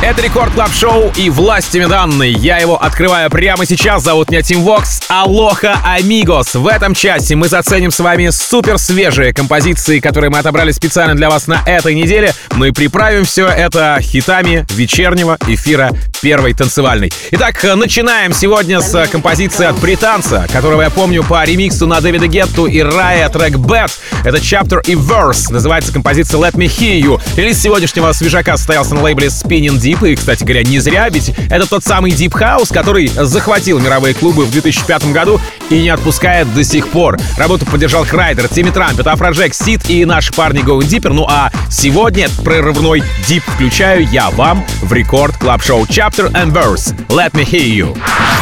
[0.00, 2.30] Это Record Club Show и властью, мне данной.
[2.30, 4.04] Я его открываю прямо сейчас.
[4.04, 5.02] Зовут меня Tim Vox.
[5.08, 6.54] Алоха, amigos.
[6.54, 11.28] В этом часе мы заценим с вами супер свежие композиции, которые мы отобрали специально для
[11.28, 12.32] вас на этой неделе.
[12.54, 15.90] Ну и приправим все это хитами вечернего эфира
[16.22, 17.12] первой танцевальной.
[17.32, 22.66] Итак, начинаем сегодня с композиции от британца, которого я помню по ремиксу на Дэвида Гетту
[22.66, 23.90] и Рая трек Bad.
[24.24, 25.50] Это Chapter и Verse.
[25.50, 27.20] Называется композиция Let Me Hear You.
[27.36, 31.66] Релиз сегодняшнего свежака состоялся на лейбле Spinnin' Deep, и, кстати говоря, не зря, ведь это
[31.66, 36.62] тот самый Deep House, который захватил мировые клубы в 2005 году и не отпускает до
[36.62, 37.16] сих пор.
[37.38, 41.12] Работу поддержал Kryder, Timmy Trumpet, Afrojack, Сид и наши парни Going Deeper.
[41.14, 46.94] Ну а сегодня прорывной Deep включаю я вам в Record Club Show Chapter and Verse.
[47.08, 47.98] Let me hear you.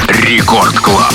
[0.09, 1.15] Рекорд Клаб.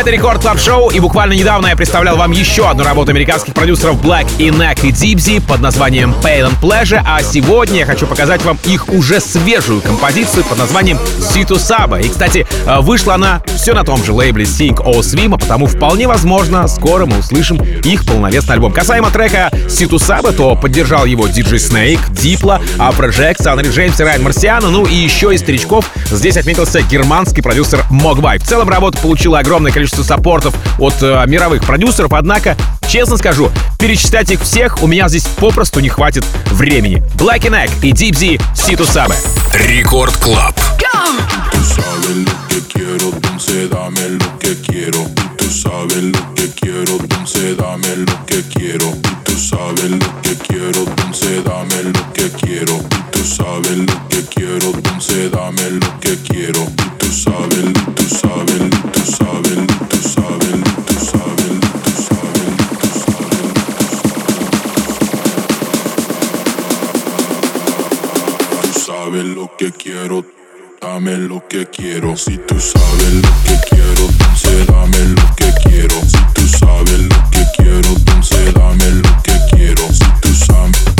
[0.00, 4.02] Это Рекорд Клаб Шоу, и буквально недавно я представлял вам еще одну работу американских продюсеров
[4.02, 8.42] Black и Neck и Dibsy под названием Pain and Pleasure, а сегодня я хочу показать
[8.42, 12.02] вам их уже свежую композицию под названием Situ Saba.
[12.02, 15.66] И, кстати, э, вышла она все на том же лейбле Sing O Swim, а потому
[15.66, 18.72] вполне возможно, скоро мы услышим их полновесный альбом.
[18.72, 22.58] Касаемо трека Situ Saba, то поддержал его DJ Snake, Diplo,
[22.96, 27.84] Project, Санри Джеймс и Райан Марсиана, ну и еще из старичков здесь отметился германский продюсер
[27.90, 28.38] Mogwai.
[28.38, 32.56] В целом работа получила огромное количество количество саппортов от э, мировых продюсеров, однако,
[32.88, 37.02] честно скажу, перечислять их всех у меня здесь попросту не хватит времени.
[37.16, 39.16] Black Neck и Deep Z Ситу Сабе.
[39.52, 40.58] Рекорд Клаб.
[41.50, 44.50] Tú sabes lo que quiero, entonces dame lo que
[69.60, 70.24] que quiero,
[70.80, 72.16] dame lo que quiero.
[72.16, 76.00] Si tú sabes lo que quiero, entonces dame lo que quiero.
[76.00, 79.82] Si tú sabes lo que quiero, entonces dame lo que quiero.
[79.92, 80.99] Si tú sabes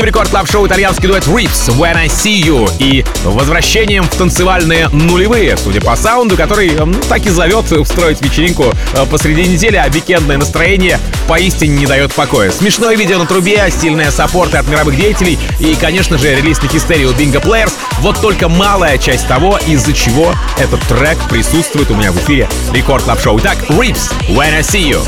[0.00, 4.10] очереди в Record Club Show итальянский дуэт Rips When I See You и возвращением в
[4.10, 9.76] танцевальные нулевые, судя по саунду, который ну, так и зовет устроить вечеринку э, посреди недели,
[9.76, 12.50] а викендное настроение поистине не дает покоя.
[12.50, 17.12] Смешное видео на трубе, стильные саппорты от мировых деятелей и, конечно же, релиз на у
[17.12, 17.72] Bingo Players.
[18.00, 23.04] Вот только малая часть того, из-за чего этот трек присутствует у меня в эфире Record
[23.04, 23.38] Club Show.
[23.38, 25.00] Итак, Rips When I See You.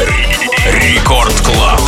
[0.66, 1.80] Рекорд Клаб.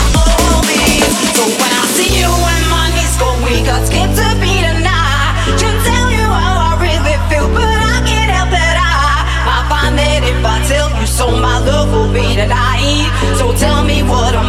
[14.15, 14.44] what I'm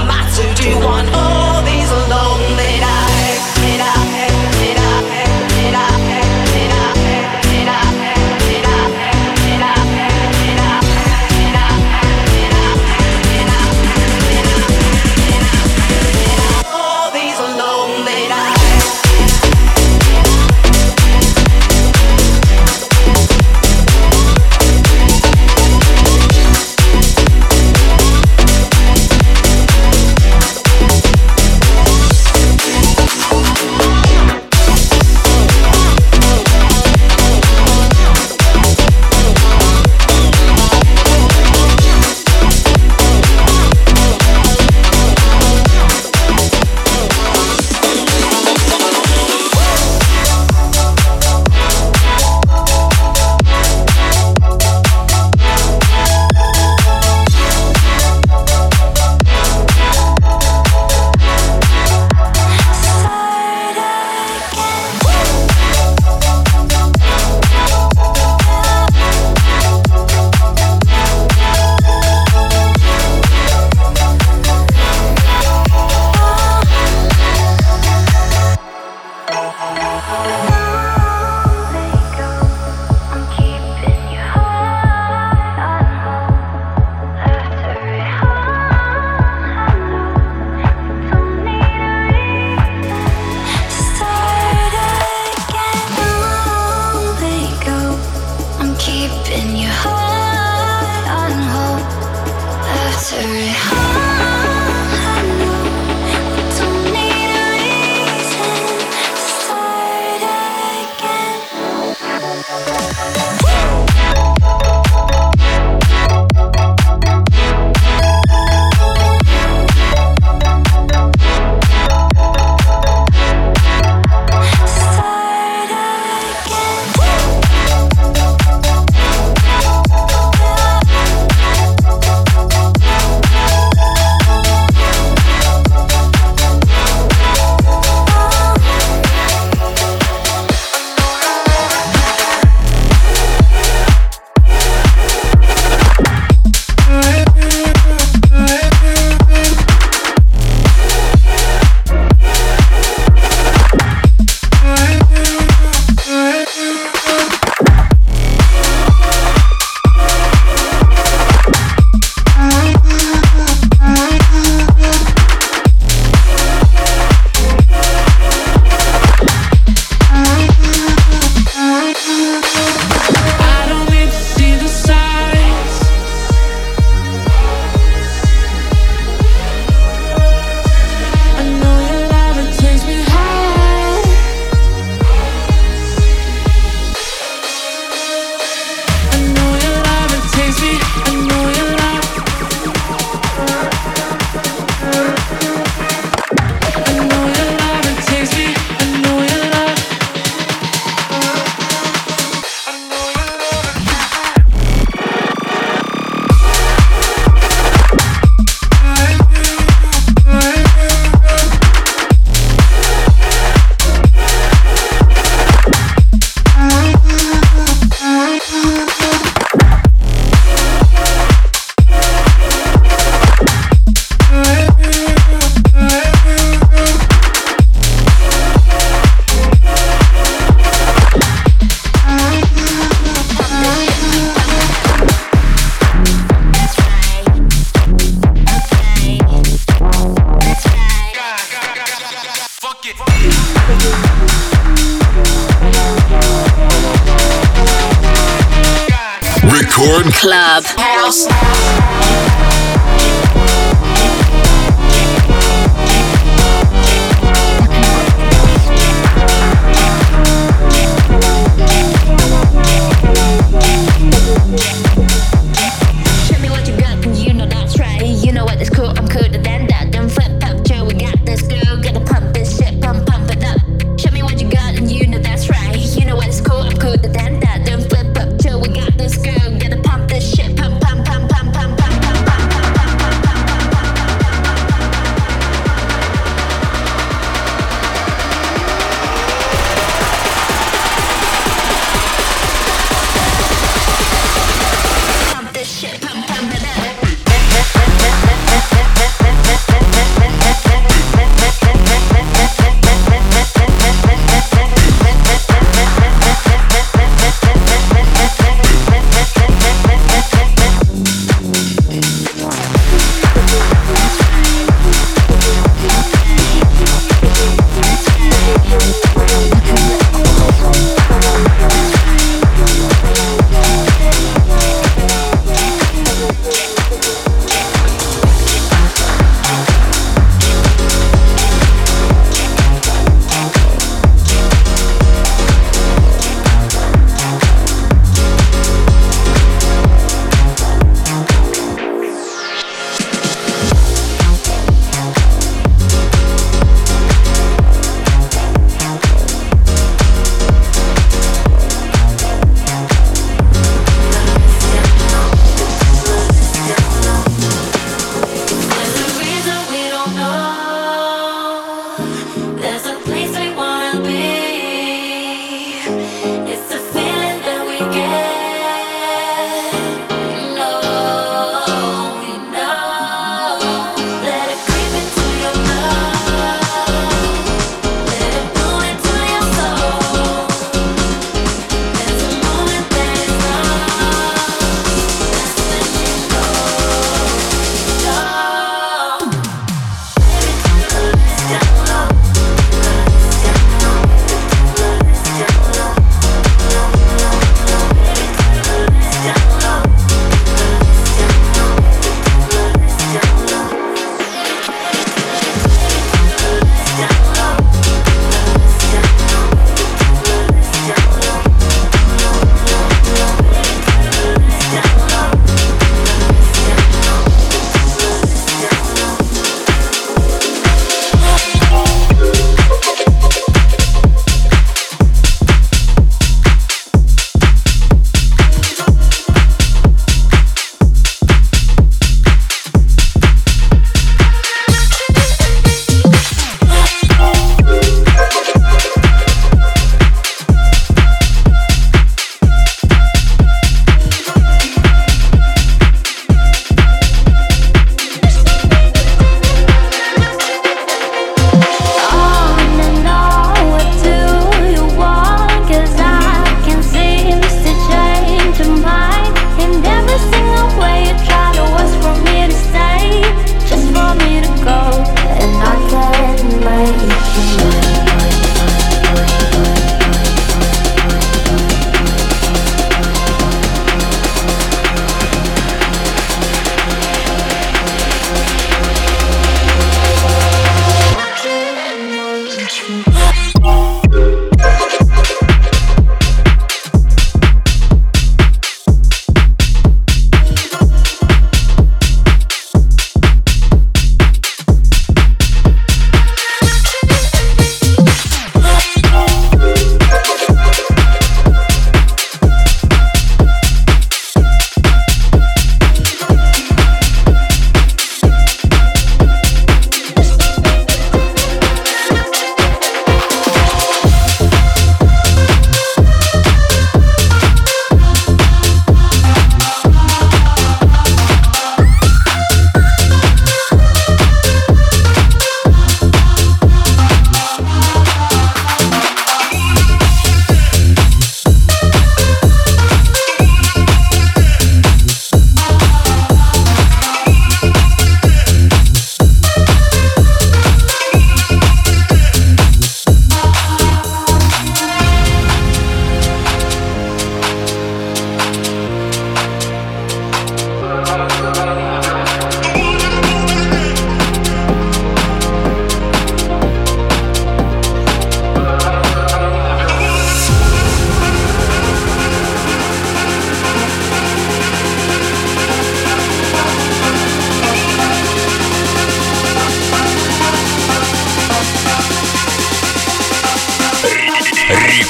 [250.26, 250.85] Club.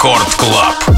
[0.05, 0.94] Рекорд Клаб.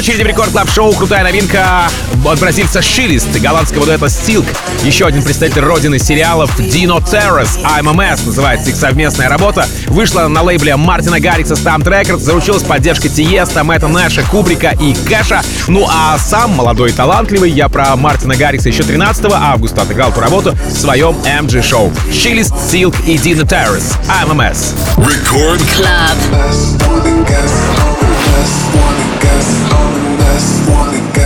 [0.00, 1.86] Очереди в рекорд клаб шоу крутая новинка
[2.24, 4.46] от бразильца Шилист, голландского дуэта Silk.
[4.82, 9.66] Еще один представитель родины сериалов Dino Terrace, AMMS называется их совместная работа.
[9.88, 15.42] Вышла на лейбле Мартина Гаррикса Stamp Records, заручилась поддержкой Тиеста, Мэтта Нэша, Кубрика и Кэша.
[15.68, 20.20] Ну а сам молодой и талантливый, я про Мартина Гаррикса еще 13 августа отыграл эту
[20.20, 21.92] работу в своем MG шоу.
[22.10, 24.74] Шилист, Silk и Dino Terrace, AMMS.
[24.96, 26.16] Рекорд Club.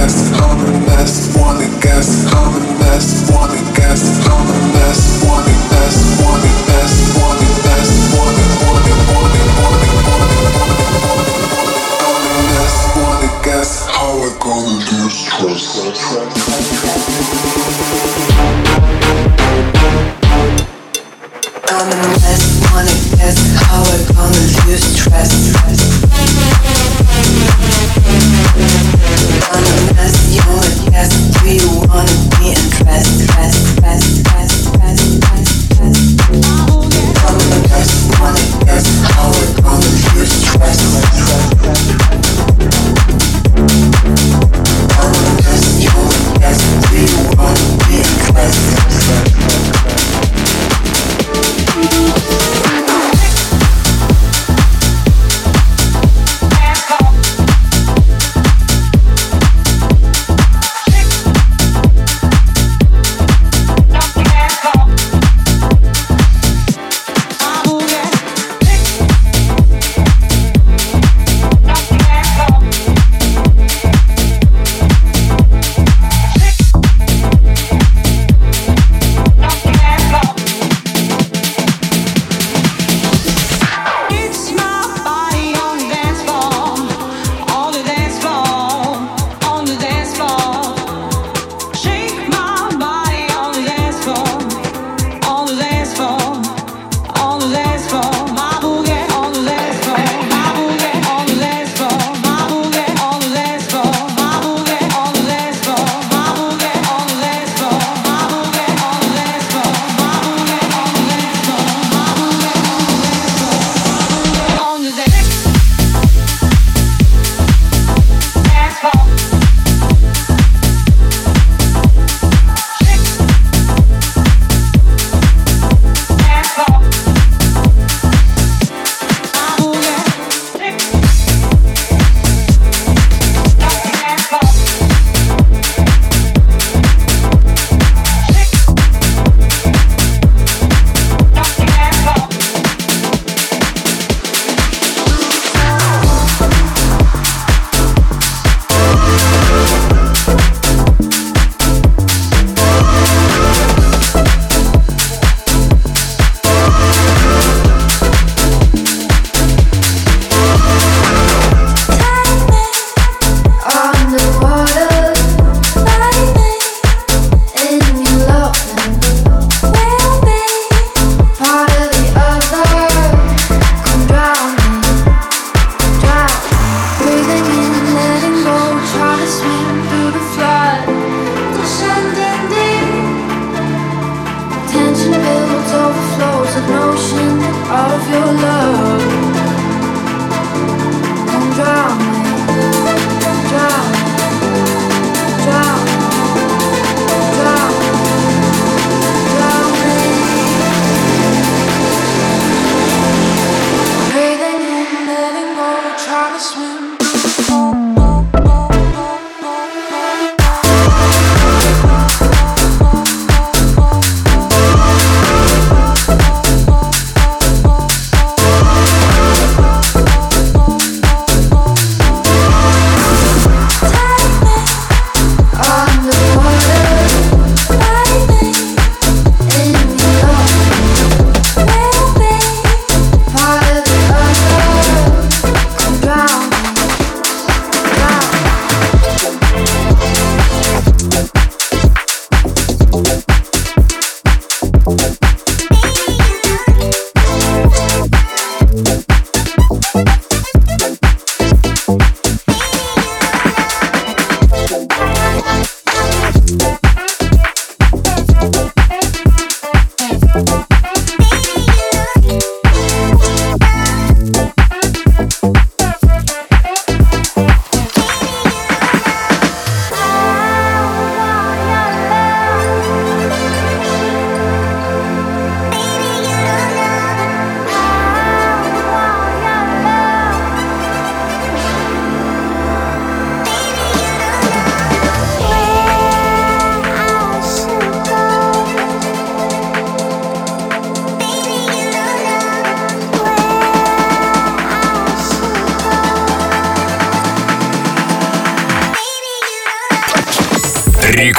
[0.05, 4.64] guess, I'm the wanna guess, I'm the wanna guess,
[31.45, 31.84] we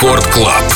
[0.05, 0.74] Рекорд Клаб.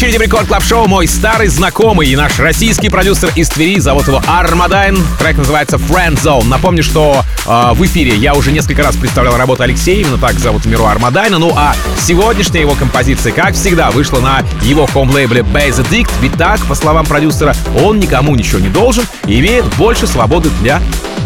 [0.00, 3.80] Очереди в Record Club Show мой старый знакомый и наш российский продюсер из Твери.
[3.80, 4.96] Зовут его Армадайн.
[5.18, 6.46] Трек называется Friend Zone.
[6.46, 10.00] Напомню, что э, в эфире я уже несколько раз представлял работу Алексея.
[10.00, 11.38] Именно так зовут в миру Армадайна.
[11.38, 16.10] Ну а сегодняшняя его композиция, как всегда, вышла на его home-лейбле Bass Addict.
[16.22, 20.80] Ведь так, по словам продюсера, он никому ничего не должен и имеет больше свободы для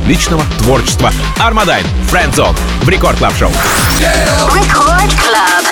[0.05, 1.13] личного творчества.
[1.39, 3.53] Армадайн, Friend Zone в Record Club Show.
[4.49, 5.64] Record Club.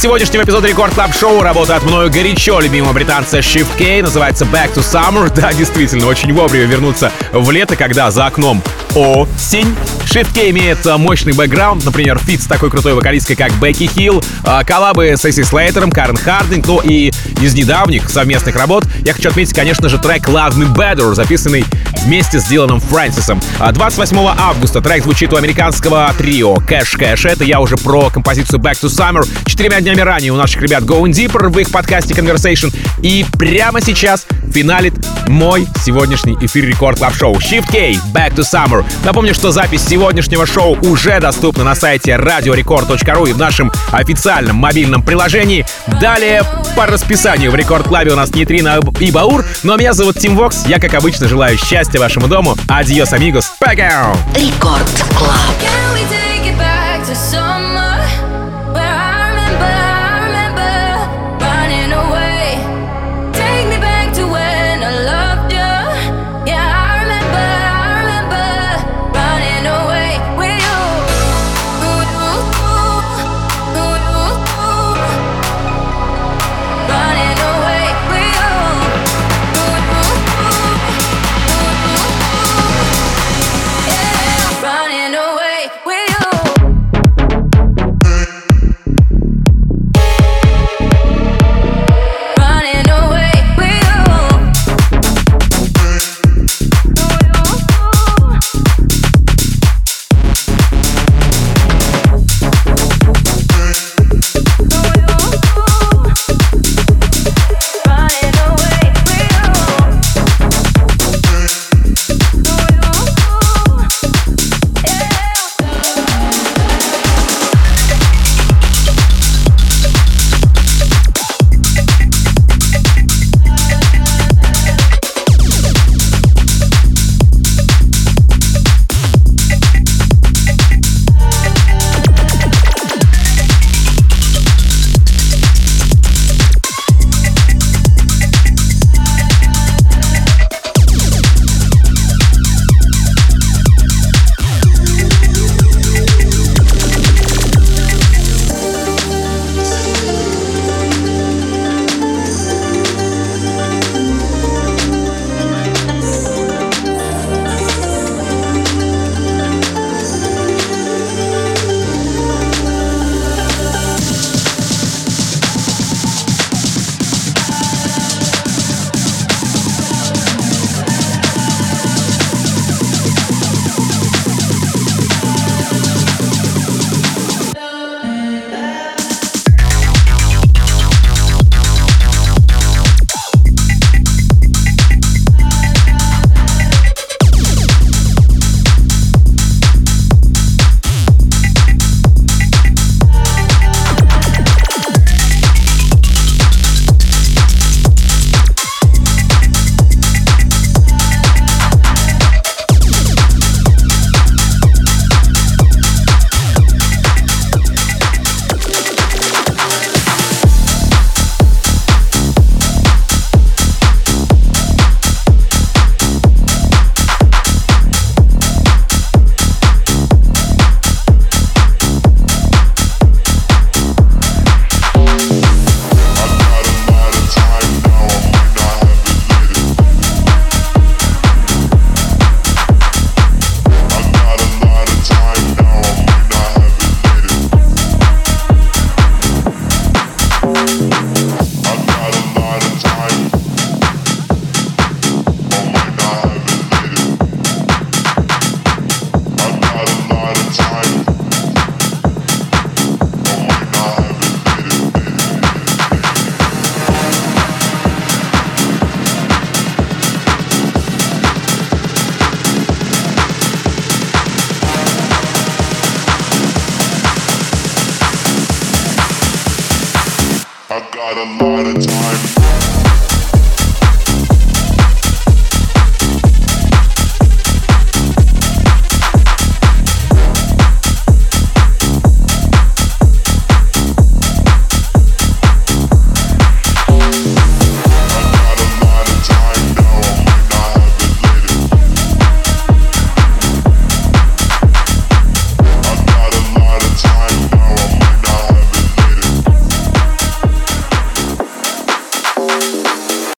[0.00, 4.78] Сегодняшнего эпизода Record Club Show работает мною горячо любимого британца Shift K3Y, называется Back to
[4.78, 5.30] Summer.
[5.40, 8.62] Да, действительно, очень вовремя вернуться в лето, когда за окном
[8.94, 9.76] осень.
[10.06, 14.24] Shift K3Y имеет а, мощный бэкграунд, например, feat с такой крутой вокалисткой, как Бекки Хилл,
[14.42, 19.12] а, коллабы с Эй Си Слейтером, Карен Хардинг, ну и из недавних совместных работ я
[19.12, 21.64] хочу отметить, конечно же, трек Love Me Better, записанный
[22.04, 23.39] вместе с Диланом Фрэнсисом.
[23.60, 27.28] 28 а, августа трек звучит у американского трио Cash Cash.
[27.28, 29.28] Это я уже про композицию Back to Summer.
[29.44, 32.74] Четырьмя днями ранее у наших ребят Going Deeper в их подкасте Conversation.
[33.02, 34.94] И прямо сейчас финалит
[35.26, 37.34] мой сегодняшний эфир Record Club Show.
[37.36, 38.82] Shift K3Y, Back to Summer.
[39.04, 45.02] Напомню, что запись сегодняшнего шоу уже доступна на сайте radiorecord.ru и в нашем официальном мобильном
[45.02, 45.66] приложении.
[46.00, 46.44] Далее
[46.76, 49.44] по расписанию в Record Club е у нас Нейтрино и Баур.
[49.62, 50.64] Но меня зовут Тим Вокс.
[50.66, 52.56] Я, как обычно, желаю счастья вашему дому.
[52.68, 53.49] Adiós, amigos.
[53.58, 54.14] Пока!
[54.34, 55.50] Record Club.